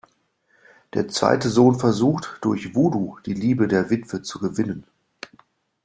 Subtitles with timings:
[0.95, 4.87] Der zweite Sohn versucht, durch Voodoo die Liebe der Witwe zu gewinnen.